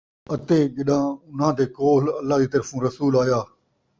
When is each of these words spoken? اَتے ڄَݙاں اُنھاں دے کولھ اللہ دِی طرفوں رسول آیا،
اَتے 0.33 0.57
ڄَݙاں 0.75 1.05
اُنھاں 1.27 1.53
دے 1.57 1.65
کولھ 1.75 2.07
اللہ 2.19 2.37
دِی 2.41 2.47
طرفوں 2.53 2.79
رسول 2.85 3.13
آیا، 3.21 3.39